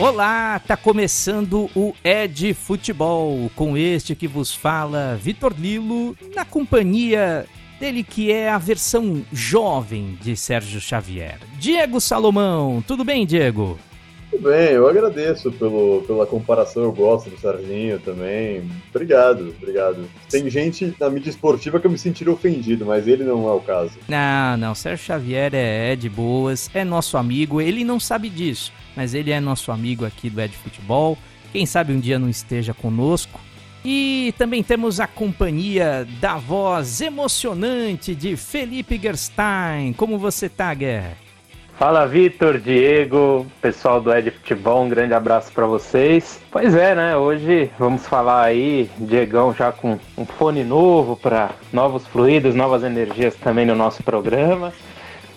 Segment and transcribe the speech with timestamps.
[0.00, 7.46] Olá, tá começando o Ed Futebol, com este que vos fala Vitor Lilo, na companhia
[7.80, 11.40] dele que é a versão jovem de Sérgio Xavier.
[11.58, 13.76] Diego Salomão, tudo bem, Diego?
[14.30, 18.70] Tudo bem, eu agradeço pelo, pela comparação, eu gosto do Serginho também.
[18.94, 20.08] Obrigado, obrigado.
[20.30, 23.60] Tem gente na mídia esportiva que eu me sentiria ofendido, mas ele não é o
[23.60, 23.98] caso.
[24.06, 28.70] Não, não, Sérgio Xavier é, é de boas, é nosso amigo, ele não sabe disso,
[28.98, 31.16] mas ele é nosso amigo aqui do Ed Futebol.
[31.52, 33.38] Quem sabe um dia não esteja conosco.
[33.84, 39.92] E também temos a companhia da voz emocionante de Felipe Gerstein.
[39.92, 41.16] Como você tá, Guerra?
[41.78, 46.40] Fala Vitor, Diego, pessoal do Ed Futebol, um grande abraço para vocês.
[46.50, 47.16] Pois é, né?
[47.16, 53.36] Hoje vamos falar aí, Diegão já com um fone novo para novos fluidos, novas energias
[53.36, 54.72] também no nosso programa,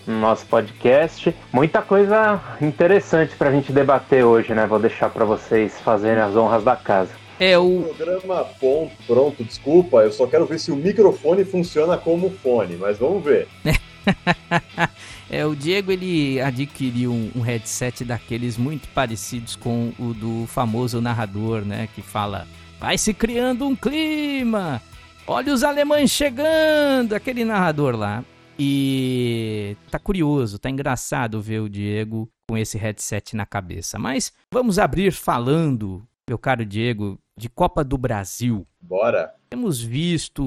[0.05, 1.33] no nosso podcast.
[1.51, 4.65] Muita coisa interessante para a gente debater hoje, né?
[4.65, 7.11] Vou deixar para vocês fazerem as honras da casa.
[7.39, 12.29] É o programa ponto, pronto, desculpa, eu só quero ver se o microfone funciona como
[12.29, 13.47] fone, mas vamos ver.
[15.33, 20.99] É, o Diego ele adquiriu um, um, headset daqueles muito parecidos com o do famoso
[20.99, 21.87] narrador, né?
[21.95, 22.45] Que fala:
[22.77, 24.81] vai se criando um clima,
[25.25, 28.25] olha os alemães chegando, aquele narrador lá.
[28.63, 33.97] E tá curioso, tá engraçado ver o Diego com esse headset na cabeça.
[33.97, 38.67] Mas vamos abrir falando, meu caro Diego, de Copa do Brasil.
[38.79, 39.33] Bora!
[39.49, 40.43] Temos visto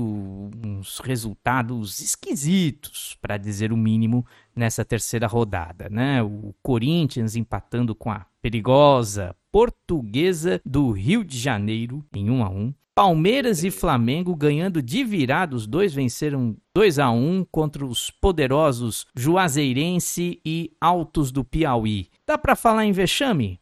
[0.65, 6.23] uns resultados esquisitos, para dizer o mínimo, nessa terceira rodada, né?
[6.23, 12.75] O Corinthians empatando com a perigosa Portuguesa do Rio de Janeiro em 1 a 1.
[12.95, 19.05] Palmeiras e Flamengo ganhando de virada, os dois venceram 2 a 1 contra os poderosos
[19.17, 22.07] Juazeirense e Altos do Piauí.
[22.25, 23.59] Dá para falar em vexame?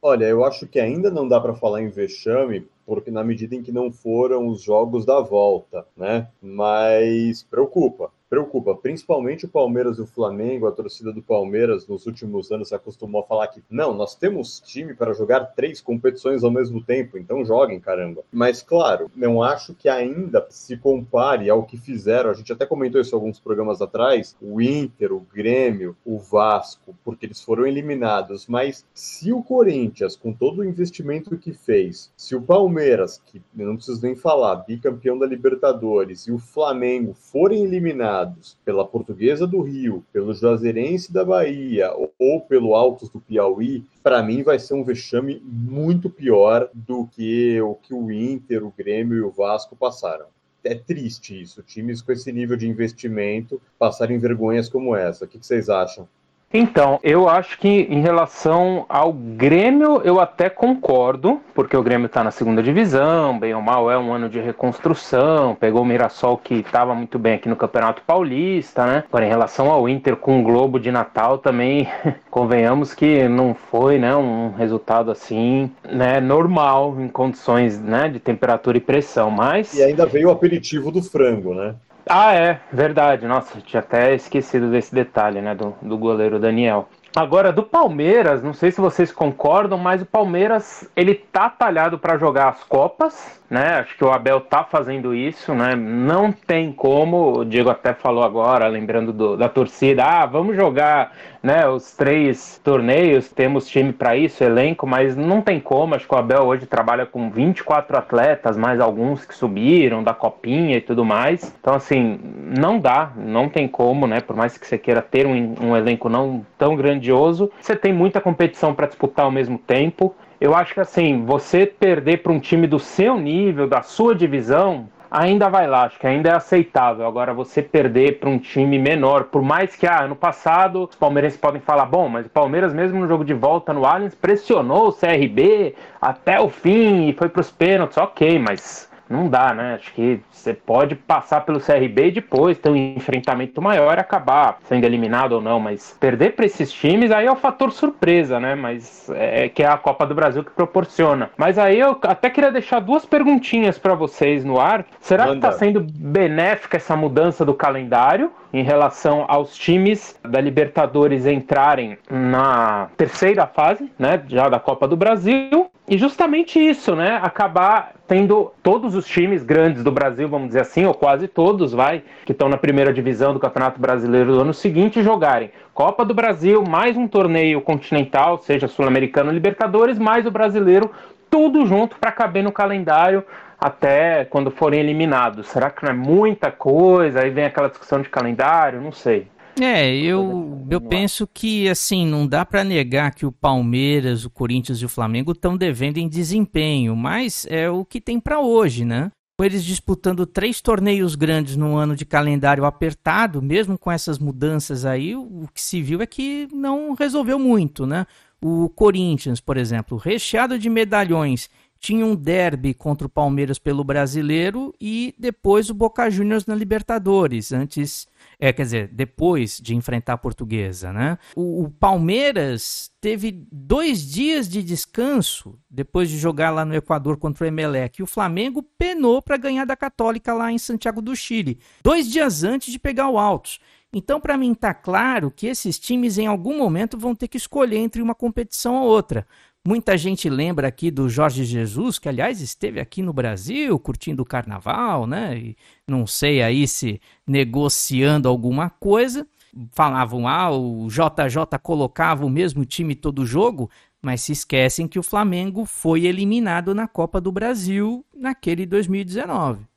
[0.00, 3.64] Olha, eu acho que ainda não dá para falar em vexame, porque na medida em
[3.64, 6.28] que não foram os jogos da volta, né?
[6.40, 12.52] Mas preocupa preocupa, principalmente o Palmeiras e o Flamengo, a torcida do Palmeiras nos últimos
[12.52, 16.50] anos se acostumou a falar que não, nós temos time para jogar três competições ao
[16.50, 18.22] mesmo tempo, então joguem, caramba.
[18.30, 23.00] Mas claro, não acho que ainda se compare ao que fizeram, a gente até comentou
[23.00, 28.84] isso alguns programas atrás, o Inter, o Grêmio, o Vasco, porque eles foram eliminados, mas
[28.92, 33.76] se o Corinthians, com todo o investimento que fez, se o Palmeiras, que eu não
[33.76, 38.17] preciso nem falar, bicampeão da Libertadores, e o Flamengo forem eliminados
[38.64, 44.42] pela Portuguesa do Rio, pelo Juazeirense da Bahia ou pelo Altos do Piauí, para mim
[44.42, 49.22] vai ser um vexame muito pior do que o que o Inter, o Grêmio e
[49.22, 50.26] o Vasco passaram.
[50.64, 55.24] É triste isso, times com esse nível de investimento passarem vergonhas como essa.
[55.24, 56.08] O que vocês acham?
[56.52, 62.24] Então, eu acho que em relação ao Grêmio, eu até concordo, porque o Grêmio está
[62.24, 66.54] na segunda divisão, bem ou mal é um ano de reconstrução, pegou o Mirassol que
[66.54, 69.04] estava muito bem aqui no Campeonato Paulista, né?
[69.08, 71.86] Agora, em relação ao Inter com o Globo de Natal, também
[72.30, 78.78] convenhamos que não foi né, um resultado assim, né, normal, em condições né, de temperatura
[78.78, 79.74] e pressão, mas...
[79.74, 81.74] E ainda veio o aperitivo do frango, né?
[82.08, 83.26] Ah, é, verdade.
[83.26, 86.88] Nossa, tinha até esquecido desse detalhe, né, do, do goleiro Daniel.
[87.14, 92.18] Agora, do Palmeiras, não sei se vocês concordam, mas o Palmeiras, ele tá talhado para
[92.18, 93.76] jogar as Copas, né?
[93.76, 95.74] Acho que o Abel tá fazendo isso, né?
[95.74, 101.12] Não tem como, o Diego até falou agora, lembrando do, da torcida, ah, vamos jogar,
[101.42, 106.14] né, os três torneios, temos time para isso, elenco, mas não tem como, acho que
[106.14, 111.04] o Abel hoje trabalha com 24 atletas, mais alguns que subiram da copinha e tudo
[111.04, 111.54] mais.
[111.60, 112.20] Então assim,
[112.58, 114.20] não dá, não tem como, né?
[114.20, 118.20] Por mais que você queira ter um, um elenco não tão grandioso, você tem muita
[118.20, 120.14] competição para disputar ao mesmo tempo.
[120.40, 124.88] Eu acho que assim, você perder para um time do seu nível, da sua divisão,
[125.10, 127.06] ainda vai lá, acho que ainda é aceitável.
[127.06, 131.38] Agora, você perder para um time menor, por mais que, ah, ano passado, os palmeirenses
[131.38, 134.92] podem falar, bom, mas o Palmeiras, mesmo no jogo de volta no Allianz, pressionou o
[134.92, 139.74] CRB até o fim e foi para os pênaltis, ok, mas não dá, né?
[139.74, 144.58] Acho que você pode passar pelo CRB e depois ter um enfrentamento maior e acabar
[144.64, 148.54] sendo eliminado ou não, mas perder para esses times aí é o fator surpresa, né?
[148.54, 151.30] Mas é que é a Copa do Brasil que proporciona.
[151.36, 154.84] Mas aí eu até queria deixar duas perguntinhas para vocês no ar.
[155.00, 155.40] Será Manda.
[155.40, 161.98] que está sendo benéfica essa mudança do calendário em relação aos times da Libertadores entrarem
[162.10, 165.70] na terceira fase, né, já da Copa do Brasil?
[165.88, 167.18] e justamente isso, né?
[167.22, 172.02] Acabar tendo todos os times grandes do Brasil, vamos dizer assim, ou quase todos, vai,
[172.26, 176.62] que estão na primeira divisão do Campeonato Brasileiro do ano seguinte, jogarem Copa do Brasil,
[176.62, 180.90] mais um torneio continental, seja Sul-Americano Libertadores, mais o brasileiro,
[181.30, 183.24] tudo junto para caber no calendário
[183.60, 185.48] até quando forem eliminados.
[185.48, 187.20] Será que não é muita coisa?
[187.20, 189.26] Aí vem aquela discussão de calendário, não sei.
[189.60, 194.78] É, eu, eu penso que assim, não dá para negar que o Palmeiras, o Corinthians
[194.80, 199.10] e o Flamengo estão devendo em desempenho, mas é o que tem para hoje, né?
[199.40, 205.14] Eles disputando três torneios grandes no ano de calendário apertado, mesmo com essas mudanças aí,
[205.14, 208.04] o que se viu é que não resolveu muito, né?
[208.42, 214.74] O Corinthians, por exemplo, recheado de medalhões, tinha um derby contra o Palmeiras pelo Brasileiro
[214.80, 218.06] e depois o Boca Juniors na Libertadores, antes
[218.40, 221.18] é, quer dizer, depois de enfrentar a portuguesa, né?
[221.34, 227.44] O, o, Palmeiras teve dois dias de descanso depois de jogar lá no Equador contra
[227.44, 228.00] o Emelec.
[228.00, 232.44] E o Flamengo penou para ganhar da Católica lá em Santiago do Chile, dois dias
[232.44, 233.58] antes de pegar o Altos.
[233.92, 237.78] Então, para mim, está claro que esses times em algum momento vão ter que escolher
[237.78, 239.26] entre uma competição ou outra.
[239.68, 244.24] Muita gente lembra aqui do Jorge Jesus, que aliás esteve aqui no Brasil curtindo o
[244.24, 245.36] carnaval, né?
[245.36, 245.56] E
[245.86, 249.26] não sei aí se negociando alguma coisa.
[249.72, 253.70] Falavam, ah, o JJ colocava o mesmo time todo jogo,
[254.00, 259.67] mas se esquecem que o Flamengo foi eliminado na Copa do Brasil naquele 2019.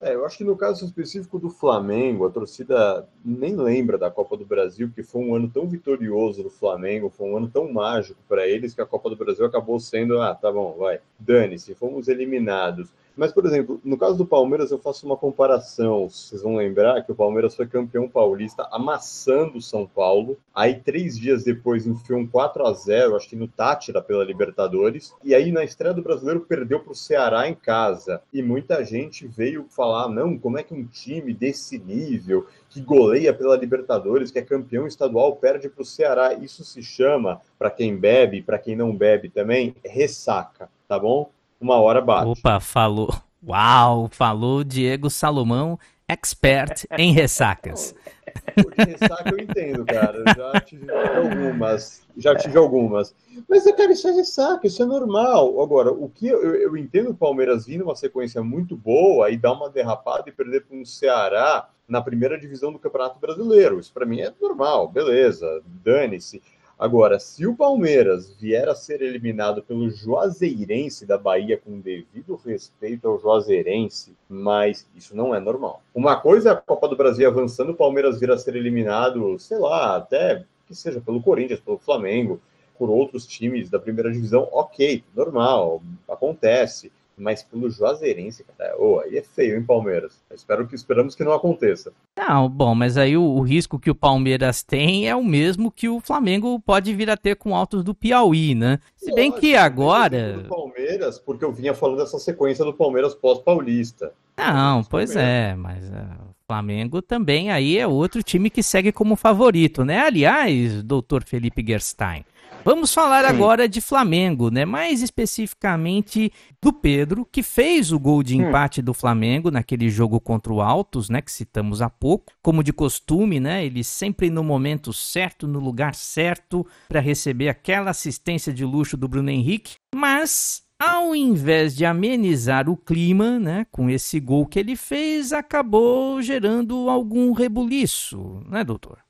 [0.00, 4.36] É, eu acho que no caso específico do Flamengo, a torcida nem lembra da Copa
[4.36, 8.20] do Brasil, que foi um ano tão vitorioso do Flamengo, foi um ano tão mágico
[8.28, 12.06] para eles que a Copa do Brasil acabou sendo, ah, tá bom, vai, dane-se, fomos
[12.06, 12.92] eliminados.
[13.18, 16.08] Mas, por exemplo, no caso do Palmeiras, eu faço uma comparação.
[16.08, 20.38] Vocês vão lembrar que o Palmeiras foi campeão paulista amassando o São Paulo.
[20.54, 25.12] Aí, três dias depois, enfiou um 4 a 0 acho que no Tátira, pela Libertadores.
[25.24, 28.22] E aí, na estreia do brasileiro, perdeu para o Ceará em casa.
[28.32, 33.34] E muita gente veio falar: não, como é que um time desse nível, que goleia
[33.34, 36.34] pela Libertadores, que é campeão estadual, perde para o Ceará?
[36.34, 41.28] Isso se chama, para quem bebe, para quem não bebe também, ressaca, tá bom?
[41.60, 42.30] Uma hora bate.
[42.30, 43.14] Opa, falou.
[43.46, 45.78] Uau, falou Diego Salomão,
[46.08, 47.94] expert em ressacas.
[48.56, 50.22] De ressaca eu entendo, cara.
[50.36, 52.02] Já tive algumas.
[52.16, 53.14] Já tive algumas.
[53.48, 55.60] Mas, cara, isso é ressaca, isso é normal.
[55.62, 59.52] Agora, o que eu, eu entendo o Palmeiras vindo uma sequência muito boa e dar
[59.52, 63.78] uma derrapada e perder para um Ceará na primeira divisão do Campeonato Brasileiro.
[63.78, 66.42] Isso para mim é normal, beleza, dane-se.
[66.78, 73.08] Agora, se o Palmeiras vier a ser eliminado pelo Juazeirense da Bahia, com devido respeito
[73.08, 75.82] ao Juazeirense, mas isso não é normal.
[75.92, 79.58] Uma coisa é a Copa do Brasil avançando, o Palmeiras vir a ser eliminado, sei
[79.58, 82.40] lá, até que seja pelo Corinthians, pelo Flamengo,
[82.78, 89.18] por outros times da primeira divisão, ok, normal, acontece mas pelo Juazeirense, cara, oh, aí
[89.18, 90.20] é feio, hein, Palmeiras?
[90.32, 91.92] espero que esperamos que não aconteça.
[92.16, 95.88] Não, bom, mas aí o, o, risco que o Palmeiras tem é o mesmo que
[95.88, 98.78] o Flamengo pode vir a ter com altos do Piauí, né?
[98.96, 100.34] Se bem que agora.
[100.34, 104.12] Do Palmeiras, porque eu vinha falando dessa sequência do Palmeiras pós-paulista.
[104.36, 109.16] Não, pois é, mas uh, o Flamengo também aí é outro time que segue como
[109.16, 110.00] favorito, né?
[110.00, 112.24] Aliás, doutor Felipe Gerstein.
[112.68, 113.30] Vamos falar Sim.
[113.30, 114.66] agora de Flamengo, né?
[114.66, 116.30] Mais especificamente
[116.60, 118.46] do Pedro, que fez o gol de hum.
[118.46, 121.22] empate do Flamengo naquele jogo contra o Altos, né?
[121.22, 122.30] Que citamos há pouco.
[122.42, 123.64] Como de costume, né?
[123.64, 129.08] Ele sempre no momento certo, no lugar certo, para receber aquela assistência de luxo do
[129.08, 129.76] Bruno Henrique.
[129.94, 136.20] Mas ao invés de amenizar o clima, né, com esse gol que ele fez, acabou
[136.20, 139.07] gerando algum rebuliço, né, doutor?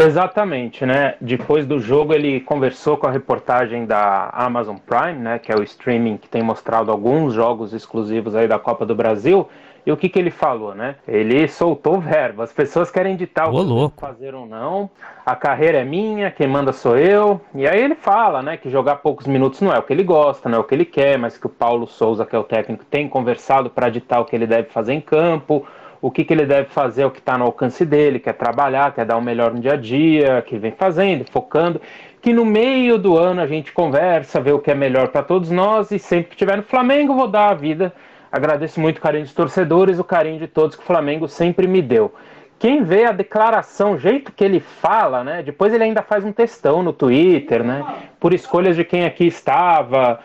[0.00, 1.16] Exatamente, né?
[1.20, 5.62] Depois do jogo ele conversou com a reportagem da Amazon Prime, né, que é o
[5.62, 9.48] streaming que tem mostrado alguns jogos exclusivos aí da Copa do Brasil.
[9.84, 10.96] E o que, que ele falou, né?
[11.06, 12.42] Ele soltou o verbo.
[12.42, 14.90] As pessoas querem ditar o que fazer ou não.
[15.24, 17.40] A carreira é minha, quem manda sou eu.
[17.54, 20.48] E aí ele fala, né, que jogar poucos minutos não é o que ele gosta,
[20.48, 22.84] não é o que ele quer, mas que o Paulo Souza, que é o técnico,
[22.84, 25.66] tem conversado para ditar o que ele deve fazer em campo
[26.00, 29.04] o que, que ele deve fazer, o que está no alcance dele, quer trabalhar, quer
[29.04, 31.80] dar o melhor no dia a dia, que vem fazendo, focando,
[32.20, 35.50] que no meio do ano a gente conversa, vê o que é melhor para todos
[35.50, 37.92] nós e sempre que tiver no Flamengo vou dar a vida.
[38.30, 41.80] Agradeço muito o carinho dos torcedores, o carinho de todos que o Flamengo sempre me
[41.80, 42.12] deu.
[42.58, 45.42] Quem vê a declaração, o jeito que ele fala, né?
[45.42, 47.84] Depois ele ainda faz um textão no Twitter, né?
[48.18, 50.18] Por escolhas de quem aqui estava,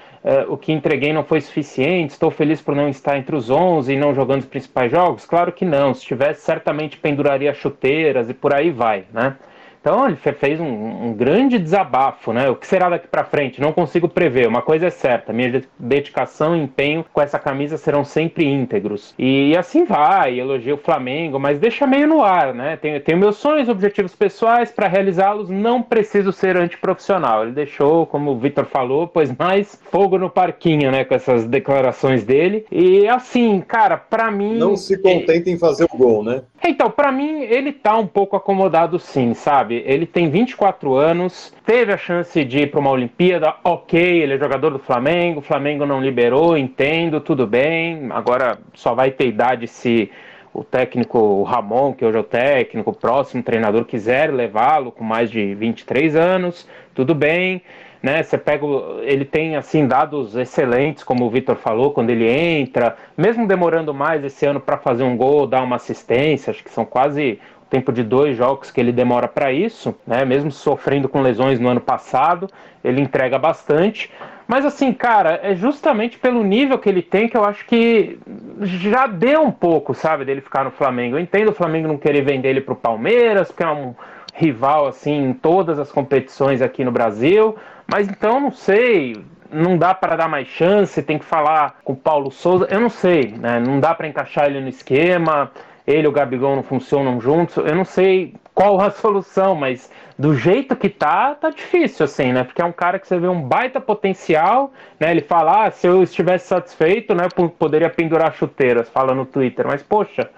[0.47, 3.97] o que entreguei não foi suficiente, estou feliz por não estar entre os 11 e
[3.97, 5.25] não jogando os principais jogos?
[5.25, 9.35] Claro que não, se tivesse certamente penduraria chuteiras e por aí vai, né?
[9.83, 12.49] Então ele fez um, um grande desabafo, né?
[12.49, 13.59] O que será daqui para frente?
[13.59, 14.47] Não consigo prever.
[14.47, 19.13] Uma coisa é certa, minha dedicação e empenho com essa camisa serão sempre íntegros.
[19.19, 22.77] E assim vai, elogia o Flamengo, mas deixa meio no ar, né?
[22.77, 27.43] Tenho, tenho meus sonhos, objetivos pessoais, para realizá-los não preciso ser antiprofissional.
[27.43, 31.03] Ele deixou, como o Vitor falou, pois mais fogo no parquinho, né?
[31.03, 32.65] Com essas declarações dele.
[32.71, 34.55] E assim, cara, para mim.
[34.57, 36.41] Não se contenta em fazer o gol, né?
[36.65, 39.83] Então, para mim, ele tá um pouco acomodado sim, sabe?
[39.85, 44.37] Ele tem 24 anos, teve a chance de ir para uma Olimpíada, ok, ele é
[44.39, 48.07] jogador do Flamengo, o Flamengo não liberou, entendo, tudo bem.
[48.11, 50.09] Agora só vai ter idade se
[50.53, 55.29] o técnico Ramon, que hoje é o técnico, o próximo treinador quiser levá-lo com mais
[55.29, 56.65] de 23 anos,
[56.95, 57.61] tudo bem
[58.03, 58.21] né?
[58.21, 58.65] Você pega,
[59.03, 64.21] ele tem assim dados excelentes, como o Vitor falou, quando ele entra, mesmo demorando mais
[64.25, 67.93] esse ano para fazer um gol, dar uma assistência, acho que são quase o tempo
[67.93, 70.25] de dois jogos que ele demora para isso, né?
[70.25, 72.49] Mesmo sofrendo com lesões no ano passado,
[72.83, 74.11] ele entrega bastante.
[74.45, 78.19] Mas assim, cara, é justamente pelo nível que ele tem que eu acho que
[78.61, 81.15] já deu um pouco, sabe, dele ficar no Flamengo.
[81.15, 83.95] Eu entendo o Flamengo não querer vender ele para o Palmeiras, porque é um
[84.33, 87.55] rival assim em todas as competições aqui no Brasil.
[87.87, 91.95] Mas então não sei, não dá para dar mais chance, tem que falar com o
[91.95, 93.59] Paulo Souza, eu não sei, né?
[93.59, 95.51] Não dá para encaixar ele no esquema,
[95.85, 100.35] ele e o Gabigol não funcionam juntos, eu não sei qual a solução, mas do
[100.35, 102.43] jeito que tá, tá difícil, assim, né?
[102.43, 105.11] Porque é um cara que você vê um baita potencial, né?
[105.11, 109.81] Ele fala, ah, se eu estivesse satisfeito, né, poderia pendurar chuteiras, fala no Twitter, mas
[109.83, 110.29] poxa,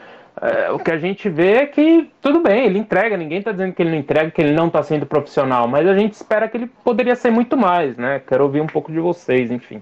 [0.46, 3.74] é, o que a gente vê é que tudo bem, ele entrega, ninguém está dizendo
[3.74, 6.58] que ele não entrega, que ele não está sendo profissional, mas a gente espera que
[6.58, 8.20] ele poderia ser muito mais, né?
[8.20, 9.82] Quero ouvir um pouco de vocês, enfim.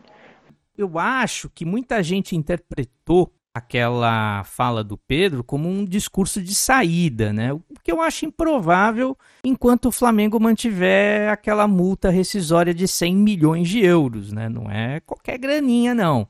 [0.77, 7.31] Eu acho que muita gente interpretou aquela fala do Pedro como um discurso de saída,
[7.31, 7.53] né?
[7.53, 13.69] O que eu acho improvável enquanto o Flamengo mantiver aquela multa rescisória de 100 milhões
[13.69, 14.49] de euros, né?
[14.49, 16.27] Não é qualquer graninha, não.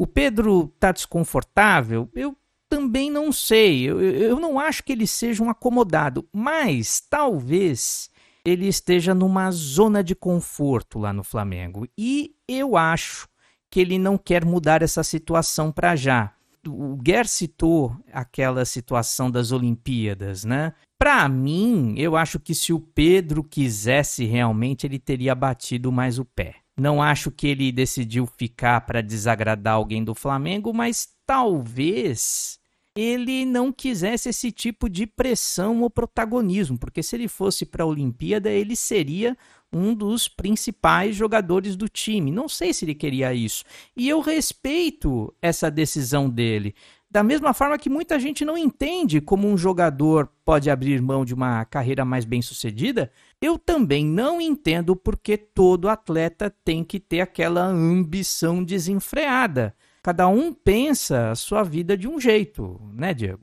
[0.00, 2.08] O Pedro tá desconfortável?
[2.14, 2.36] Eu
[2.74, 3.88] também não sei.
[3.88, 8.10] Eu, eu não acho que ele seja um acomodado, mas talvez
[8.44, 11.86] ele esteja numa zona de conforto lá no Flamengo.
[11.96, 13.28] E eu acho
[13.70, 16.32] que ele não quer mudar essa situação para já.
[16.66, 20.72] O Guer citou aquela situação das Olimpíadas, né?
[20.98, 26.24] Para mim, eu acho que se o Pedro quisesse realmente, ele teria batido mais o
[26.24, 26.56] pé.
[26.76, 32.58] Não acho que ele decidiu ficar para desagradar alguém do Flamengo, mas talvez
[32.94, 37.86] ele não quisesse esse tipo de pressão ou protagonismo, porque se ele fosse para a
[37.86, 39.36] Olimpíada, ele seria
[39.72, 42.30] um dos principais jogadores do time.
[42.30, 43.64] Não sei se ele queria isso.
[43.96, 46.74] E eu respeito essa decisão dele.
[47.10, 51.32] Da mesma forma que muita gente não entende como um jogador pode abrir mão de
[51.32, 53.10] uma carreira mais bem-sucedida,
[53.40, 59.74] eu também não entendo porque todo atleta tem que ter aquela ambição desenfreada.
[60.04, 63.40] Cada um pensa a sua vida de um jeito, né, Diego?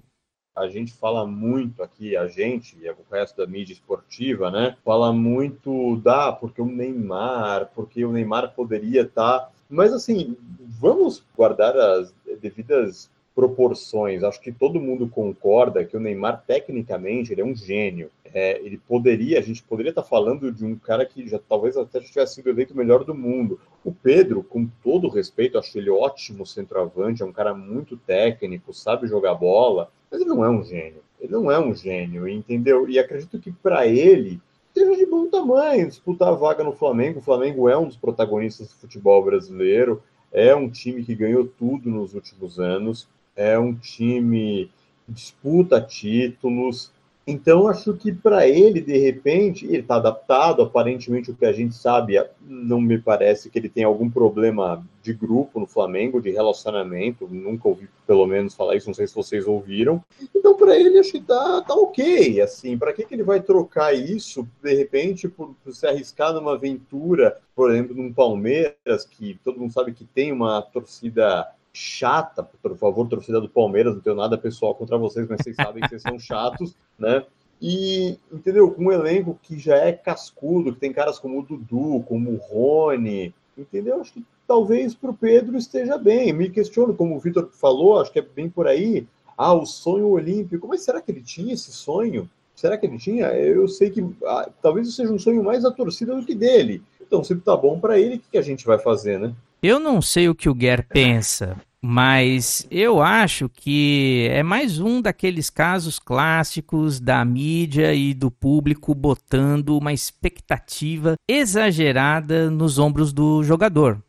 [0.56, 4.78] a gente fala muito aqui, a gente e o resto da mídia esportiva, né?
[4.84, 9.40] Fala muito da porque o Neymar, porque o Neymar poderia estar.
[9.40, 9.50] Tá...
[9.70, 14.24] Mas assim, vamos guardar as devidas proporções.
[14.24, 18.10] Acho que todo mundo concorda que o Neymar, tecnicamente, ele é um gênio.
[18.34, 22.00] É, ele poderia, a gente poderia estar falando de um cara que já talvez até
[22.00, 23.60] tivesse sido eleito o melhor do mundo.
[23.84, 29.08] O Pedro, com todo respeito, acho ele ótimo centroavante, é um cara muito técnico, sabe
[29.08, 31.02] jogar bola, mas ele não é um gênio.
[31.20, 32.90] Ele não é um gênio, entendeu?
[32.90, 34.42] E acredito que para ele
[34.74, 37.20] seja de bom tamanho disputar a vaga no Flamengo.
[37.20, 41.90] O Flamengo é um dos protagonistas do futebol brasileiro, é um time que ganhou tudo
[41.90, 44.70] nos últimos anos é um time
[45.06, 46.92] que disputa títulos.
[47.26, 50.64] Então, acho que para ele, de repente, ele está adaptado.
[50.64, 55.14] Aparentemente, o que a gente sabe, não me parece que ele tem algum problema de
[55.14, 57.28] grupo no Flamengo, de relacionamento.
[57.30, 58.88] Nunca ouvi, pelo menos, falar isso.
[58.88, 60.04] Não sei se vocês ouviram.
[60.36, 62.42] Então, para ele, acho que tá, tá ok.
[62.42, 66.56] Assim, para que, que ele vai trocar isso, de repente, por, por se arriscar numa
[66.56, 72.76] aventura, por exemplo, num Palmeiras, que todo mundo sabe que tem uma torcida chata, por
[72.78, 76.02] favor, torcida do Palmeiras, não tenho nada pessoal contra vocês, mas vocês sabem que vocês
[76.02, 77.26] são chatos, né?
[77.62, 78.72] E, entendeu?
[78.72, 82.38] Com um elenco que já é cascudo, que tem caras como o Dudu, como o
[82.38, 84.02] Rony, entendeu?
[84.02, 86.34] Acho que talvez para o Pedro esteja bem.
[86.34, 89.08] Me questiono, como o Vitor falou, acho que é bem por aí.
[89.38, 90.68] Ah, o sonho olímpico.
[90.68, 92.28] Mas será que ele tinha esse sonho?
[92.56, 93.28] Será que ele tinha?
[93.28, 96.82] Eu sei que ah, talvez seja um sonho mais da torcida do que dele.
[97.00, 99.36] Então, se tá bom para ele, o que, que a gente vai fazer, né?
[99.64, 105.00] Eu não sei o que o Guer pensa, Mas eu acho que é mais um
[105.00, 113.44] daqueles casos clássicos da mídia e do público botando uma expectativa exagerada nos ombros do
[113.44, 114.00] jogador.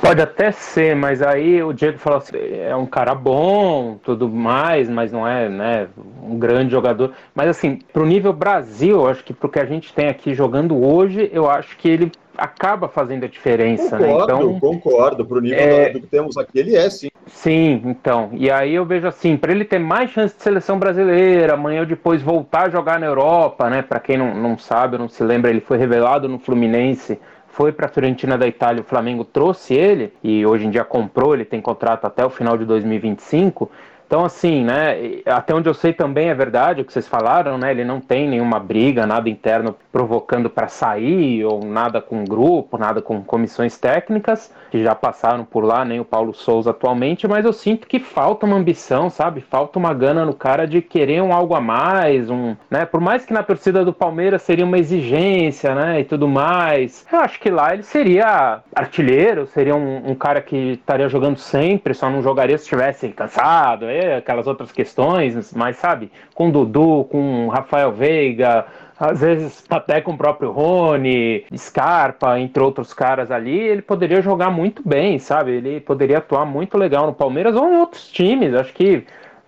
[0.00, 4.88] Pode até ser, mas aí o Diego falou assim, é um cara bom, tudo mais,
[4.88, 5.88] mas não é, né,
[6.22, 7.12] um grande jogador.
[7.34, 11.28] Mas assim, pro nível Brasil, acho que pro que a gente tem aqui jogando hoje,
[11.32, 14.42] eu acho que ele acaba fazendo a diferença, concordo, né?
[14.42, 15.90] Então, concordo, pro nível é...
[15.90, 17.08] do que temos aqui, ele é sim.
[17.26, 18.30] Sim, então.
[18.32, 21.86] E aí eu vejo assim, para ele ter mais chance de seleção brasileira, amanhã ou
[21.86, 23.82] depois voltar a jogar na Europa, né?
[23.82, 27.18] Para quem não, não sabe, não se lembra, ele foi revelado no Fluminense
[27.52, 31.34] foi para a Fiorentina da Itália, o Flamengo trouxe ele e hoje em dia comprou,
[31.34, 33.70] ele tem contrato até o final de 2025.
[34.12, 37.70] Então, assim, né, até onde eu sei também é verdade o que vocês falaram, né,
[37.70, 43.00] ele não tem nenhuma briga, nada interno provocando para sair, ou nada com grupo, nada
[43.00, 47.52] com comissões técnicas, que já passaram por lá, nem o Paulo Souza atualmente, mas eu
[47.52, 51.54] sinto que falta uma ambição, sabe, falta uma gana no cara de querer um algo
[51.54, 56.00] a mais, um, né, por mais que na torcida do Palmeiras seria uma exigência, né,
[56.00, 60.56] e tudo mais, eu acho que lá ele seria artilheiro, seria um, um cara que
[60.56, 66.10] estaria jogando sempre, só não jogaria se estivesse cansado, é, aquelas outras questões, mas sabe,
[66.34, 68.64] com Dudu, com Rafael Veiga,
[69.02, 74.48] às vezes até com o próprio Rony, Scarpa, entre outros caras ali, ele poderia jogar
[74.48, 75.50] muito bem, sabe?
[75.50, 78.54] Ele poderia atuar muito legal no Palmeiras ou em outros times.
[78.54, 79.04] Acho que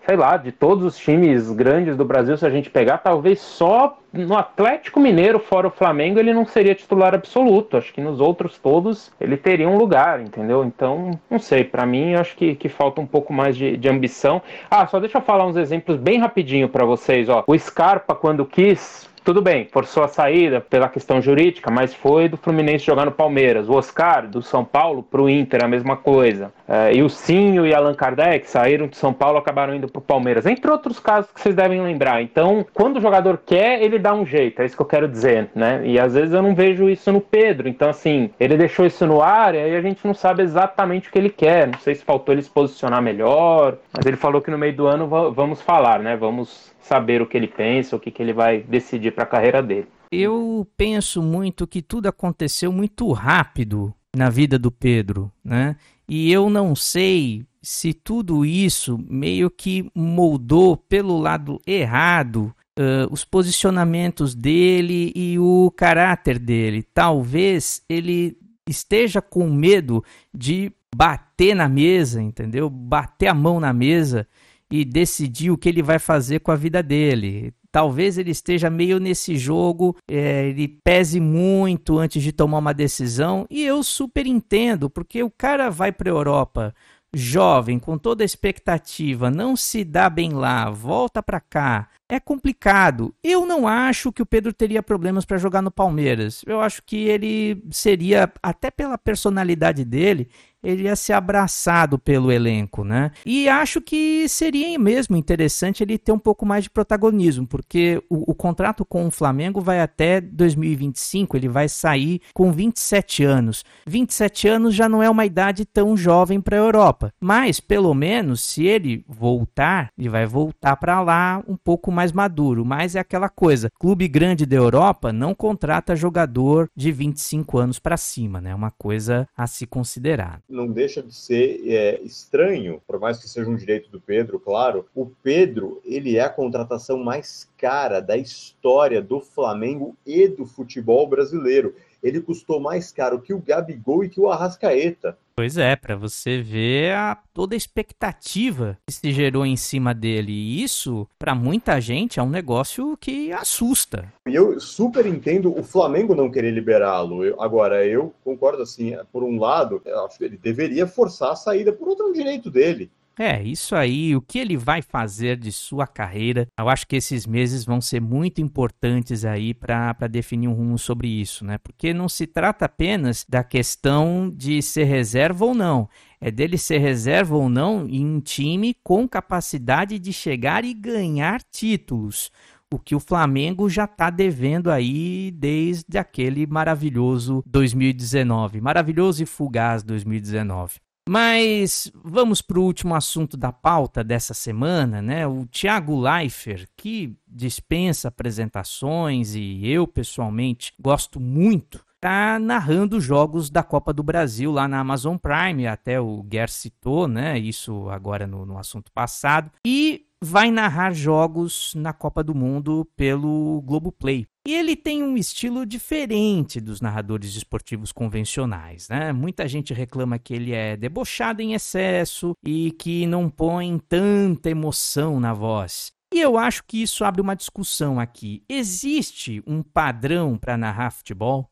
[0.07, 3.99] sei lá, de todos os times grandes do Brasil, se a gente pegar, talvez só
[4.13, 7.77] no Atlético Mineiro, fora o Flamengo, ele não seria titular absoluto.
[7.77, 10.63] Acho que nos outros todos ele teria um lugar, entendeu?
[10.63, 14.43] Então, não sei, para mim, acho que, que falta um pouco mais de, de ambição.
[14.71, 17.43] Ah, só deixa eu falar uns exemplos bem rapidinho para vocês, ó.
[17.47, 22.37] O Scarpa, quando quis tudo bem, forçou a saída pela questão jurídica, mas foi do
[22.37, 23.69] Fluminense jogar no Palmeiras.
[23.71, 26.52] O Oscar, do São Paulo, para o Inter, a mesma coisa.
[26.69, 30.02] É, e o Sinho e Allan Kardec saíram de São Paulo acabaram indo para o
[30.02, 30.45] Palmeiras.
[30.45, 32.21] Entre outros casos que vocês devem lembrar.
[32.21, 35.49] Então, quando o jogador quer, ele dá um jeito, é isso que eu quero dizer,
[35.54, 35.81] né?
[35.85, 37.66] E às vezes eu não vejo isso no Pedro.
[37.66, 41.19] Então, assim, ele deixou isso no ar e a gente não sabe exatamente o que
[41.19, 41.69] ele quer.
[41.69, 44.87] Não sei se faltou ele se posicionar melhor, mas ele falou que no meio do
[44.87, 46.14] ano vamos falar, né?
[46.14, 49.62] Vamos saber o que ele pensa, o que, que ele vai decidir para a carreira
[49.62, 49.88] dele.
[50.12, 55.77] Eu penso muito que tudo aconteceu muito rápido na vida do Pedro, né?
[56.09, 63.25] E eu não sei se tudo isso meio que moldou pelo lado errado uh, os
[63.25, 66.83] posicionamentos dele e o caráter dele.
[66.83, 68.37] Talvez ele
[68.68, 72.68] esteja com medo de bater na mesa, entendeu?
[72.68, 74.29] Bater a mão na mesa
[74.75, 77.55] e decidir o que ele vai fazer com a vida dele.
[77.71, 83.47] Talvez ele esteja meio nesse jogo, é, ele pese muito antes de tomar uma decisão,
[83.49, 86.75] e eu super entendo, porque o cara vai para a Europa
[87.15, 91.89] jovem, com toda a expectativa, não se dá bem lá, volta para cá.
[92.09, 93.14] É complicado.
[93.23, 96.43] Eu não acho que o Pedro teria problemas para jogar no Palmeiras.
[96.47, 100.29] Eu acho que ele seria, até pela personalidade dele,
[100.64, 103.11] ele ia ser abraçado pelo elenco, né?
[103.25, 108.31] E acho que seria mesmo interessante ele ter um pouco mais de protagonismo, porque o,
[108.33, 113.64] o contrato com o Flamengo vai até 2025, ele vai sair com 27 anos.
[113.87, 118.40] 27 anos já não é uma idade tão jovem para a Europa, mas pelo menos
[118.40, 122.64] se ele voltar, ele vai voltar para lá um pouco mais maduro.
[122.64, 127.96] Mas é aquela coisa, clube grande da Europa não contrata jogador de 25 anos para
[127.96, 128.50] cima, né?
[128.50, 133.28] É uma coisa a se considerar não deixa de ser é, estranho, por mais que
[133.28, 134.87] seja um direito do Pedro, claro.
[134.94, 141.07] O Pedro, ele é a contratação mais cara da história do Flamengo e do futebol
[141.07, 141.74] brasileiro.
[142.05, 145.17] Ele custou mais caro que o Gabigol e que o Arrascaeta.
[145.35, 150.31] Pois é, para você ver a, toda a expectativa que se gerou em cima dele.
[150.31, 154.12] E isso, para muita gente, é um negócio que assusta.
[154.29, 157.23] E eu super entendo o Flamengo não querer liberá-lo.
[157.43, 161.73] Agora, eu concordo assim, por um lado, eu acho que ele deveria forçar a saída,
[161.73, 162.90] por outro é um direito dele.
[163.18, 167.27] É, isso aí, o que ele vai fazer de sua carreira, eu acho que esses
[167.27, 171.59] meses vão ser muito importantes aí para definir um rumo sobre isso, né?
[171.59, 175.88] Porque não se trata apenas da questão de ser reserva ou não,
[176.20, 181.40] é dele ser reserva ou não em um time com capacidade de chegar e ganhar
[181.42, 182.33] títulos.
[182.72, 188.61] O que o Flamengo já está devendo aí desde aquele maravilhoso 2019.
[188.61, 190.84] Maravilhoso e fugaz 2019.
[191.09, 195.27] Mas vamos para o último assunto da pauta dessa semana, né?
[195.27, 203.62] O Thiago Leifert, que dispensa apresentações e eu pessoalmente gosto muito tá narrando jogos da
[203.62, 207.38] Copa do Brasil lá na Amazon Prime, até o Guer citou, né?
[207.38, 209.51] Isso agora no, no assunto passado.
[209.67, 214.27] E vai narrar jogos na Copa do Mundo pelo Globoplay.
[214.46, 219.11] E ele tem um estilo diferente dos narradores esportivos convencionais, né?
[219.11, 225.18] Muita gente reclama que ele é debochado em excesso e que não põe tanta emoção
[225.18, 225.92] na voz.
[226.12, 228.42] E eu acho que isso abre uma discussão aqui.
[228.46, 231.48] Existe um padrão para narrar futebol?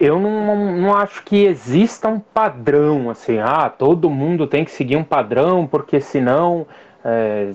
[0.00, 4.96] Eu não, não acho que exista um padrão, assim, ah, todo mundo tem que seguir
[4.96, 6.66] um padrão, porque senão
[7.04, 7.52] é,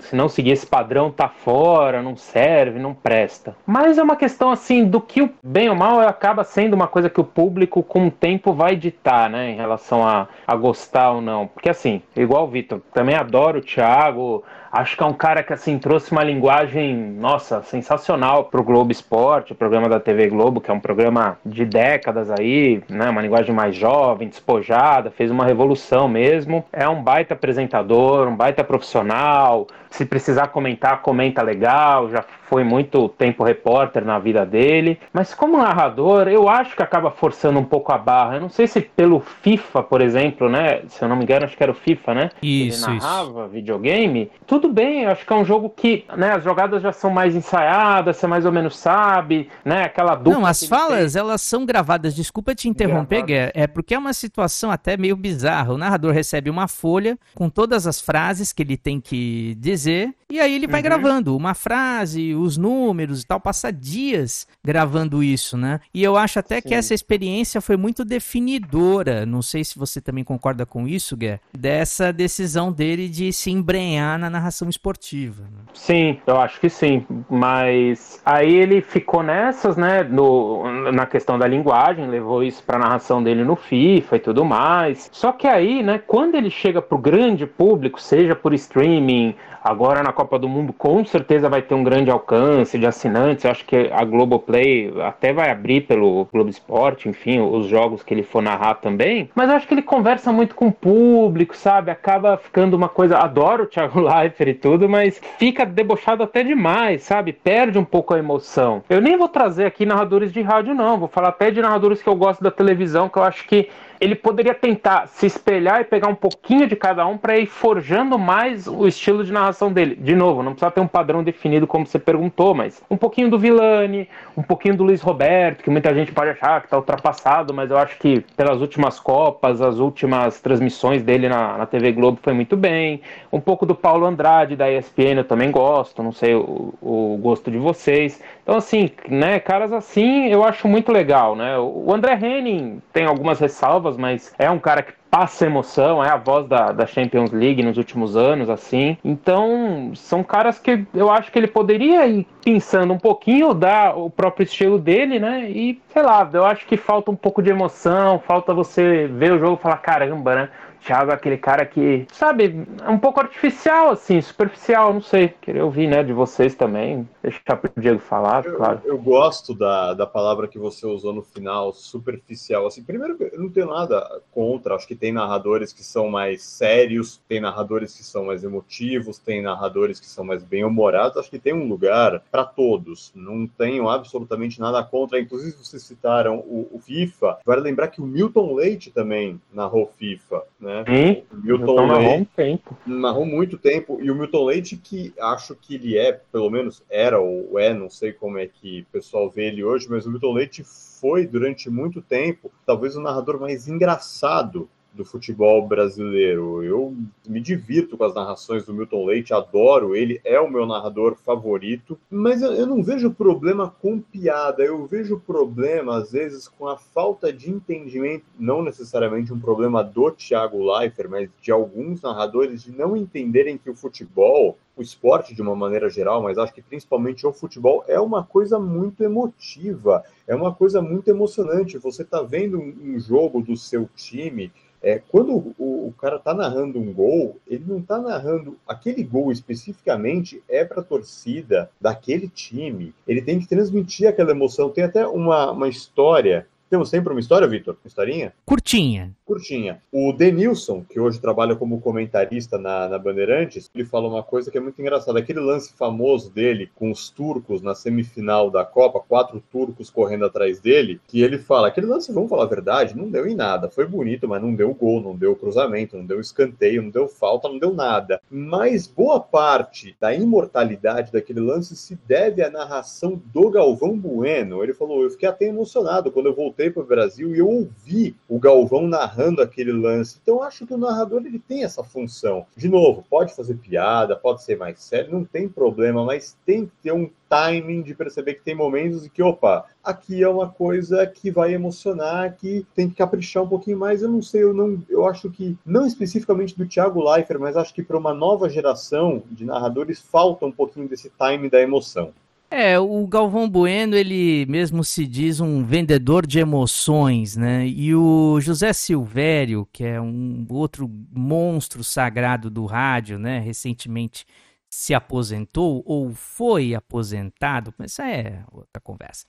[0.00, 3.56] se não seguir esse padrão tá fora, não serve, não presta.
[3.66, 7.20] Mas é uma questão assim do que bem ou mal acaba sendo uma coisa que
[7.20, 11.46] o público com o tempo vai ditar, né, em relação a, a gostar ou não.
[11.46, 14.42] Porque assim, igual o Vitor, também adoro o Thiago,
[14.76, 18.92] acho que é um cara que assim trouxe uma linguagem, nossa, sensacional para o Globo
[18.92, 23.22] Esporte, o programa da TV Globo, que é um programa de décadas aí, né, uma
[23.22, 26.64] linguagem mais jovem, despojada, fez uma revolução mesmo.
[26.72, 33.08] É um baita apresentador, um baita profissional, se precisar comentar, comenta legal, já foi muito
[33.08, 34.98] tempo repórter na vida dele.
[35.12, 38.34] Mas como narrador, eu acho que acaba forçando um pouco a barra.
[38.34, 40.82] Eu não sei se pelo FIFA, por exemplo, né?
[40.88, 42.30] Se eu não me engano, acho que era o FIFA, né?
[42.42, 43.48] Isso, Ele narrava isso.
[43.48, 44.30] videogame.
[44.46, 47.34] Tudo bem, eu acho que é um jogo que, né, as jogadas já são mais
[47.34, 49.84] ensaiadas, você mais ou menos sabe, né?
[49.84, 50.32] Aquela dupla.
[50.40, 52.14] Não, as falas, elas são gravadas.
[52.14, 53.52] Desculpa te interromper, Guer.
[53.54, 55.72] É porque é uma situação até meio bizarra.
[55.72, 60.14] O narrador recebe uma folha com todas as frases que ele tem que dizer dizer,
[60.28, 60.84] e aí ele vai uhum.
[60.84, 65.78] gravando uma frase, os números e tal, passa dias gravando isso, né?
[65.94, 66.68] E eu acho até Sim.
[66.68, 71.38] que essa experiência foi muito definidora, não sei se você também concorda com isso, Gué,
[71.56, 75.44] dessa decisão dele de se embrenhar na narração esportiva.
[75.44, 75.60] Né?
[75.72, 81.46] Sim, eu acho que sim, mas aí ele ficou nessas, né, no, na questão da
[81.46, 85.08] linguagem, levou isso pra narração dele no FIFA e tudo mais.
[85.12, 89.36] Só que aí, né, quando ele chega pro grande público, seja por streaming,
[89.66, 93.44] Agora na Copa do Mundo com certeza vai ter um grande alcance de assinantes.
[93.44, 98.14] Eu acho que a Globoplay até vai abrir pelo Globo Esporte, enfim, os jogos que
[98.14, 99.28] ele for narrar também.
[99.34, 101.90] Mas eu acho que ele conversa muito com o público, sabe?
[101.90, 103.18] Acaba ficando uma coisa.
[103.18, 107.34] Adoro o Thiago Leifert e tudo, mas fica debochado até demais, sabe?
[107.34, 108.82] Perde um pouco a emoção.
[108.88, 110.98] Eu nem vou trazer aqui narradores de rádio, não.
[110.98, 113.68] Vou falar até de narradores que eu gosto da televisão, que eu acho que
[114.00, 118.18] ele poderia tentar se espelhar e pegar um pouquinho de cada um para ir forjando
[118.18, 119.96] mais o estilo de narração dele.
[119.96, 123.38] De novo, não precisa ter um padrão definido como você perguntou, mas um pouquinho do
[123.38, 127.70] Villani, um pouquinho do Luiz Roberto, que muita gente pode achar que está ultrapassado, mas
[127.70, 132.32] eu acho que pelas últimas Copas, as últimas transmissões dele na, na TV Globo foi
[132.32, 133.00] muito bem.
[133.32, 137.50] Um pouco do Paulo Andrade da ESPN eu também gosto, não sei o, o gosto
[137.50, 138.20] de vocês.
[138.46, 141.58] Então, assim, né, caras assim eu acho muito legal, né?
[141.58, 146.16] O André Henning tem algumas ressalvas, mas é um cara que passa emoção, é a
[146.16, 148.96] voz da, da Champions League nos últimos anos, assim.
[149.04, 154.08] Então, são caras que eu acho que ele poderia ir pensando um pouquinho, dar o
[154.08, 155.50] próprio estilo dele, né?
[155.50, 159.40] E, sei lá, eu acho que falta um pouco de emoção, falta você ver o
[159.40, 160.48] jogo e falar, caramba, né?
[160.86, 165.34] Thiago é aquele cara que, sabe, é um pouco artificial, assim, superficial, não sei.
[165.40, 167.08] Queria ouvir, né, de vocês também.
[167.20, 168.80] Deixar pro Diego falar, eu, claro.
[168.84, 172.68] Eu gosto da, da palavra que você usou no final, superficial.
[172.68, 174.76] Assim, primeiro, eu não tenho nada contra.
[174.76, 179.42] Acho que tem narradores que são mais sérios, tem narradores que são mais emotivos, tem
[179.42, 181.16] narradores que são mais bem-humorados.
[181.16, 183.10] Acho que tem um lugar para todos.
[183.12, 185.18] Não tenho absolutamente nada contra.
[185.18, 187.38] Inclusive, vocês citaram o, o FIFA.
[187.44, 190.75] Vale lembrar que o Milton Leite também narrou FIFA, né?
[190.82, 191.14] Né?
[191.14, 192.20] Sim, o Milton Leite.
[192.20, 192.78] Um tempo.
[192.86, 193.98] Narrou muito tempo.
[194.00, 197.90] E o Milton Leite, que acho que ele é, pelo menos era ou é, não
[197.90, 201.68] sei como é que o pessoal vê ele hoje, mas o Milton Leite foi durante
[201.68, 206.64] muito tempo talvez o narrador mais engraçado do futebol brasileiro.
[206.64, 206.96] Eu
[207.28, 211.98] me divirto com as narrações do Milton Leite, adoro ele, é o meu narrador favorito,
[212.10, 217.32] mas eu, não vejo problema com piada, eu vejo problema, às vezes, com a falta
[217.32, 222.96] de entendimento, não necessariamente um problema do Thiago Leifert, mas de alguns narradores de não
[222.96, 227.32] entenderem que o futebol o esporte de uma maneira geral, mas acho que principalmente o
[227.32, 231.78] futebol é uma coisa muito emotiva, é uma coisa muito emocionante.
[231.78, 236.78] Você está vendo um, jogo do seu time é, quando o, o cara está narrando
[236.78, 242.94] um gol, ele não está narrando aquele gol especificamente é para a torcida daquele time.
[243.06, 244.70] Ele tem que transmitir aquela emoção.
[244.70, 247.74] Tem até uma, uma história Temos sempre uma história, Vitor?
[247.74, 248.32] Uma historinha?
[248.44, 249.14] Curtinha.
[249.24, 249.80] Curtinha.
[249.92, 254.58] O Denilson, que hoje trabalha como comentarista na, na Bandeirantes, ele fala uma coisa que
[254.58, 255.20] é muito engraçada.
[255.20, 260.58] Aquele lance famoso dele com os turcos na semifinal da Copa, quatro turcos correndo atrás
[260.58, 263.70] dele, que ele fala, aquele lance, vamos falar a verdade, não deu em nada.
[263.70, 267.48] Foi bonito, mas não deu gol, não deu cruzamento, não deu escanteio, não deu falta,
[267.48, 268.20] não deu nada.
[268.28, 274.64] Mas boa parte da imortalidade daquele lance se deve à narração do Galvão Bueno.
[274.64, 278.16] Ele falou, eu fiquei até emocionado quando eu voltei para o Brasil e eu ouvi
[278.28, 280.18] o Galvão narrando aquele lance.
[280.20, 282.46] Então acho que o narrador ele tem essa função.
[282.56, 286.72] De novo, pode fazer piada, pode ser mais sério, não tem problema, mas tem que
[286.82, 291.06] ter um timing de perceber que tem momentos em que, opa, aqui é uma coisa
[291.06, 294.02] que vai emocionar, que tem que caprichar um pouquinho mais.
[294.02, 297.74] Eu não sei, eu não, eu acho que não especificamente do Thiago Leifert, mas acho
[297.74, 302.12] que para uma nova geração de narradores falta um pouquinho desse timing da emoção.
[302.48, 307.66] É, o Galvão Bueno, ele mesmo se diz um vendedor de emoções, né?
[307.66, 313.40] E o José Silvério, que é um outro monstro sagrado do rádio, né?
[313.40, 314.24] Recentemente
[314.70, 319.26] se aposentou ou foi aposentado, mas isso é outra conversa.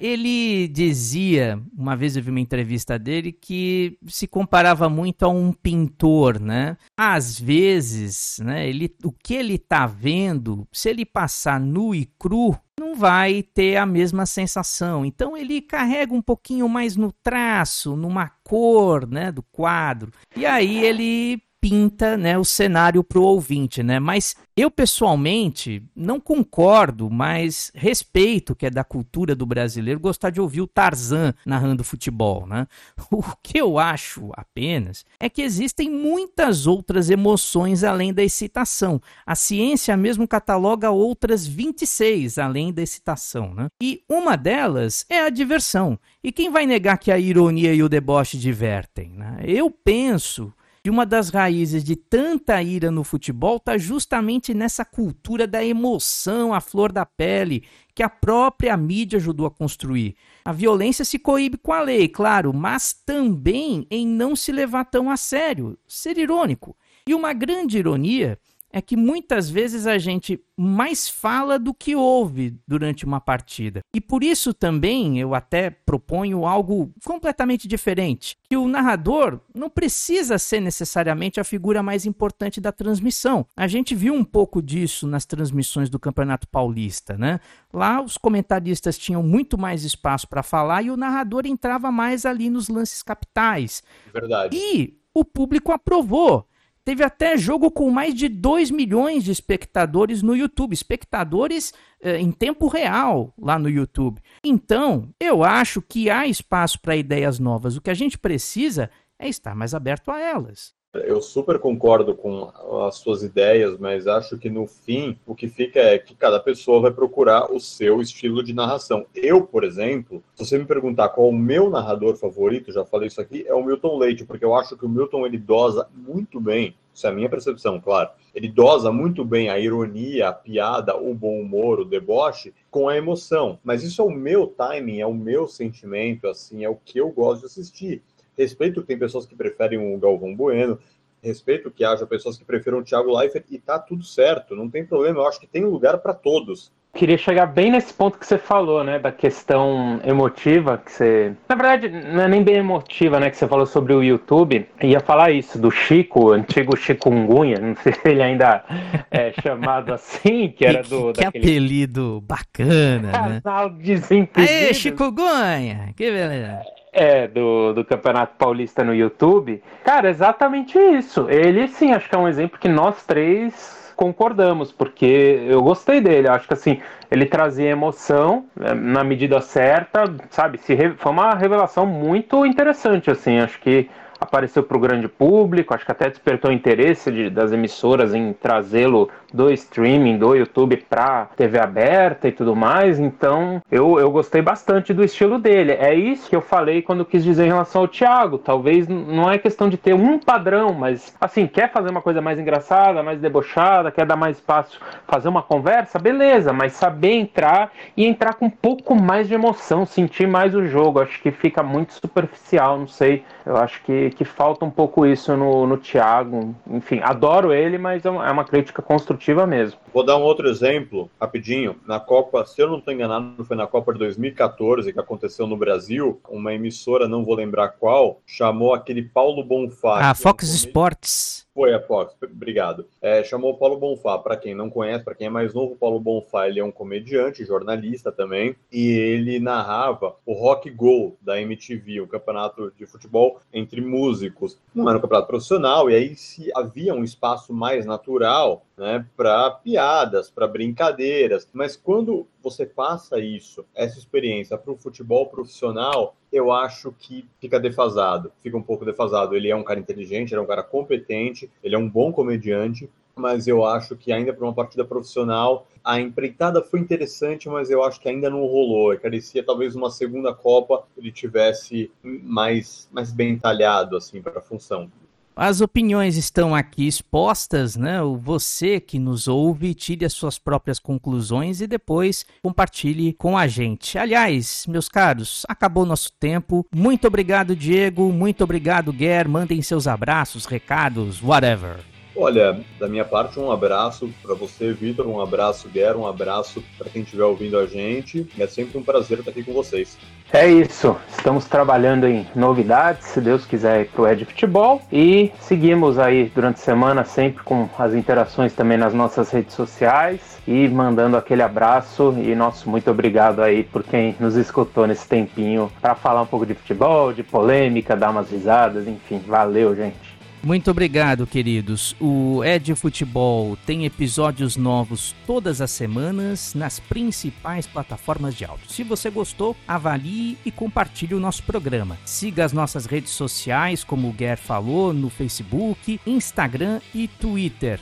[0.00, 5.52] Ele dizia, uma vez eu vi uma entrevista dele, que se comparava muito a um
[5.52, 6.76] pintor, né?
[6.96, 12.56] Às vezes, né, ele, o que ele está vendo, se ele passar nu e cru,
[12.78, 15.04] não vai ter a mesma sensação.
[15.04, 20.12] Então ele carrega um pouquinho mais no traço, numa cor, né, do quadro.
[20.36, 23.98] E aí ele pinta né, o cenário para o ouvinte, né?
[23.98, 30.40] Mas eu pessoalmente não concordo, mas respeito que é da cultura do brasileiro gostar de
[30.40, 32.66] ouvir o Tarzan narrando futebol, né?
[33.10, 39.00] O que eu acho apenas é que existem muitas outras emoções além da excitação.
[39.26, 43.68] A ciência mesmo cataloga outras 26 além da excitação, né?
[43.82, 45.98] E uma delas é a diversão.
[46.22, 49.10] E quem vai negar que a ironia e o deboche divertem?
[49.10, 49.38] Né?
[49.44, 55.46] Eu penso que uma das raízes de tanta ira no futebol está justamente nessa cultura
[55.46, 57.64] da emoção à flor da pele
[57.94, 60.14] que a própria mídia ajudou a construir.
[60.44, 65.10] A violência se coíbe com a lei, claro, mas também em não se levar tão
[65.10, 66.76] a sério, ser irônico.
[67.06, 68.38] E uma grande ironia
[68.72, 73.80] é que muitas vezes a gente mais fala do que ouve durante uma partida.
[73.94, 80.38] E por isso também eu até proponho algo completamente diferente, que o narrador não precisa
[80.38, 83.46] ser necessariamente a figura mais importante da transmissão.
[83.56, 87.40] A gente viu um pouco disso nas transmissões do Campeonato Paulista, né?
[87.72, 92.50] Lá os comentaristas tinham muito mais espaço para falar e o narrador entrava mais ali
[92.50, 93.82] nos lances capitais.
[94.12, 94.56] Verdade.
[94.56, 96.47] E o público aprovou.
[96.88, 102.32] Teve até jogo com mais de 2 milhões de espectadores no YouTube, espectadores eh, em
[102.32, 104.22] tempo real lá no YouTube.
[104.42, 107.76] Então, eu acho que há espaço para ideias novas.
[107.76, 110.77] O que a gente precisa é estar mais aberto a elas.
[110.94, 112.50] Eu super concordo com
[112.86, 116.80] as suas ideias, mas acho que no fim o que fica é que cada pessoa
[116.80, 119.04] vai procurar o seu estilo de narração.
[119.14, 123.20] Eu, por exemplo, se você me perguntar qual o meu narrador favorito, já falei isso
[123.20, 126.74] aqui, é o Milton Leite, porque eu acho que o Milton ele dosa muito bem.
[126.94, 128.10] Isso é a minha percepção, claro.
[128.34, 132.96] Ele dosa muito bem a ironia, a piada, o bom humor, o deboche com a
[132.96, 133.58] emoção.
[133.62, 137.10] Mas isso é o meu timing, é o meu sentimento, assim, é o que eu
[137.10, 138.02] gosto de assistir.
[138.38, 140.78] Respeito que tem pessoas que preferem o Galvão Bueno,
[141.22, 144.84] respeito que haja pessoas que preferem o Thiago Leifert e tá tudo certo, não tem
[144.84, 145.18] problema.
[145.18, 146.70] Eu acho que tem lugar para todos.
[146.94, 151.54] Queria chegar bem nesse ponto que você falou, né, da questão emotiva, que você, na
[151.54, 154.66] verdade, não é nem bem emotiva, né, que você falou sobre o YouTube.
[154.82, 158.64] ia falar isso do Chico, o antigo Chikungunya, não sei se ele ainda
[159.10, 161.44] é chamado assim, que era do que, que daquele...
[161.44, 163.40] apelido bacana, né?
[163.44, 164.52] Casal desimpedido.
[164.52, 166.77] Aê, Chikungunya, que beleza.
[166.92, 169.62] É, do, do Campeonato Paulista no YouTube.
[169.84, 171.28] Cara, exatamente isso.
[171.28, 176.28] Ele, sim, acho que é um exemplo que nós três concordamos, porque eu gostei dele.
[176.28, 180.58] Acho que, assim, ele trazia emoção é, na medida certa, sabe?
[180.58, 183.38] Se foi uma revelação muito interessante, assim.
[183.38, 183.90] Acho que
[184.20, 189.08] apareceu para o grande público, acho que até despertou interesse de, das emissoras em trazê-lo
[189.32, 192.98] do streaming, do YouTube para TV aberta e tudo mais.
[192.98, 195.72] Então, eu, eu gostei bastante do estilo dele.
[195.72, 198.38] É isso que eu falei quando quis dizer em relação ao Thiago.
[198.38, 202.38] Talvez não é questão de ter um padrão, mas assim, quer fazer uma coisa mais
[202.38, 208.04] engraçada, mais debochada, quer dar mais espaço, fazer uma conversa, beleza, mas saber entrar e
[208.06, 211.00] entrar com um pouco mais de emoção, sentir mais o jogo.
[211.00, 213.24] Acho que fica muito superficial, não sei.
[213.44, 216.54] Eu acho que que, que falta um pouco isso no, no Thiago.
[216.70, 219.78] Enfim, adoro ele, mas é uma, é uma crítica construtiva mesmo.
[219.92, 221.76] Vou dar um outro exemplo, rapidinho.
[221.86, 225.56] Na Copa, se eu não estou enganado, foi na Copa de 2014 que aconteceu no
[225.56, 226.20] Brasil.
[226.28, 230.10] Uma emissora, não vou lembrar qual, chamou aquele Paulo Bonfá.
[230.10, 231.47] Ah, Fox Sports.
[231.58, 232.86] Foi a Fox, obrigado.
[233.02, 234.16] É, chamou o Paulo Bonfá.
[234.16, 236.70] Para quem não conhece, para quem é mais novo, o Paulo Bonfá ele é um
[236.70, 242.86] comediante, jornalista também, e ele narrava o Rock Go da MTV, o um campeonato de
[242.86, 244.56] futebol entre músicos.
[244.72, 249.50] Não era um campeonato profissional, e aí se havia um espaço mais natural né, para
[249.50, 251.48] piadas, para brincadeiras.
[251.52, 257.58] Mas quando você passa isso, essa experiência para o futebol profissional, eu acho que fica
[257.58, 259.34] defasado, fica um pouco defasado.
[259.34, 262.88] Ele é um cara inteligente, ele é um cara competente, ele é um bom comediante,
[263.16, 267.82] mas eu acho que ainda para uma partida profissional a empreitada foi interessante, mas eu
[267.82, 268.96] acho que ainda não rolou.
[268.98, 274.90] Carecia talvez uma segunda Copa ele tivesse mais mais bem talhado assim para a função.
[275.40, 278.00] As opiniões estão aqui expostas, né?
[278.20, 283.96] Você que nos ouve, tire as suas próprias conclusões e depois compartilhe com a gente.
[283.96, 286.66] Aliás, meus caros, acabou nosso tempo.
[286.74, 288.12] Muito obrigado, Diego.
[288.12, 289.28] Muito obrigado, Guer.
[289.28, 291.97] Mandem seus abraços, recados, whatever.
[292.20, 296.90] Olha, da minha parte, um abraço para você, Vitor, um abraço, Guerra, um abraço para
[296.90, 298.28] quem estiver ouvindo a gente.
[298.36, 299.96] É sempre um prazer estar aqui com vocês.
[300.32, 305.96] É isso, estamos trabalhando em novidades, se Deus quiser, para o Ed Futebol e seguimos
[305.96, 311.16] aí durante a semana sempre com as interações também nas nossas redes sociais e mandando
[311.16, 316.22] aquele abraço e nosso muito obrigado aí por quem nos escutou nesse tempinho para falar
[316.22, 320.07] um pouco de futebol, de polêmica, dar umas risadas, enfim, valeu, gente.
[320.48, 321.94] Muito obrigado, queridos.
[322.00, 328.64] O Ed Futebol tem episódios novos todas as semanas nas principais plataformas de áudio.
[328.66, 331.98] Se você gostou, avalie e compartilhe o nosso programa.
[332.02, 337.78] Siga as nossas redes sociais, como o Guer falou, no Facebook, Instagram e Twitter.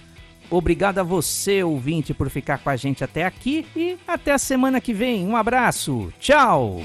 [0.50, 4.80] Obrigado a você, ouvinte, por ficar com a gente até aqui e até a semana
[4.80, 5.24] que vem.
[5.24, 6.12] Um abraço.
[6.18, 6.82] Tchau.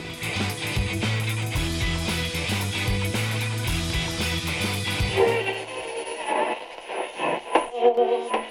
[7.84, 8.51] Oh,